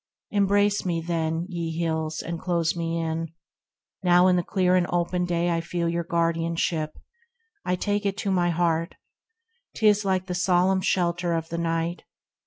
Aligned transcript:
Embrace 0.31 0.83
me 0.83 0.99
then, 0.99 1.45
ye 1.47 1.77
Hills, 1.77 2.23
and 2.23 2.39
close 2.39 2.75
me 2.75 2.97
in; 2.97 3.27
Now 4.01 4.25
in 4.25 4.35
the 4.35 4.41
clear 4.41 4.75
and 4.75 4.87
open 4.89 5.25
day 5.25 5.51
I 5.51 5.61
feel 5.61 5.87
Your 5.87 6.03
guardianship; 6.03 6.97
I 7.65 7.75
take 7.75 8.03
it 8.03 8.17
to 8.17 8.31
my 8.31 8.49
heart; 8.49 8.95
'Tis 9.75 10.03
like 10.03 10.25
the 10.25 10.33
solemn 10.33 10.81
shelter 10.81 11.33
of 11.33 11.49
the 11.49 11.59
night. 11.59 12.01